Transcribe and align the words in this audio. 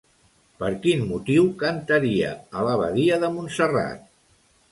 Per 0.61 0.69
quin 0.85 1.03
motiu 1.09 1.43
cantaria 1.63 2.33
a 2.61 2.65
l'abadia 2.69 3.21
de 3.25 3.31
Montserrat? 3.37 4.09